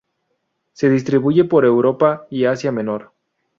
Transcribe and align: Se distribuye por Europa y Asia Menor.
Se 0.73 0.89
distribuye 0.89 1.43
por 1.43 1.63
Europa 1.63 2.25
y 2.31 2.45
Asia 2.45 2.71
Menor. 2.71 3.11